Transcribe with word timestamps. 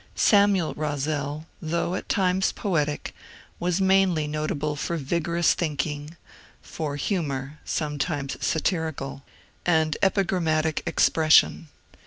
Samuel 0.15 0.73
Ros 0.73 1.01
zel, 1.01 1.45
though 1.61 1.93
at 1.93 2.09
times 2.09 2.51
poetic, 2.51 3.13
was 3.59 3.79
mainly 3.79 4.25
notable 4.25 4.75
for 4.75 4.97
vigorous 4.97 5.53
thinking, 5.53 6.17
for 6.59 6.95
humour 6.95 7.59
(sometimes 7.65 8.35
satirical), 8.43 9.21
and 9.63 9.95
epigrammatic 10.01 10.77
NOBVAL 10.79 10.83
WILSON 10.89 10.91
59 10.91 10.91
expression. 10.91 11.67